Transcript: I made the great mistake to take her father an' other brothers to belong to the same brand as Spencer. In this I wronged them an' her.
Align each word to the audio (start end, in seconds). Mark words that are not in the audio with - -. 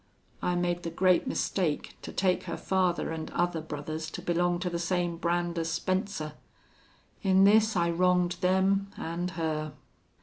I 0.41 0.55
made 0.55 0.81
the 0.81 0.89
great 0.89 1.27
mistake 1.27 1.95
to 2.01 2.11
take 2.11 2.45
her 2.45 2.57
father 2.57 3.13
an' 3.13 3.29
other 3.33 3.61
brothers 3.61 4.09
to 4.09 4.21
belong 4.23 4.57
to 4.61 4.69
the 4.71 4.79
same 4.79 5.15
brand 5.15 5.59
as 5.59 5.69
Spencer. 5.69 6.33
In 7.21 7.43
this 7.43 7.75
I 7.75 7.91
wronged 7.91 8.37
them 8.41 8.89
an' 8.97 9.27
her. 9.37 9.73